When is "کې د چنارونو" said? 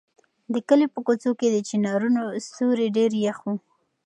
1.39-2.21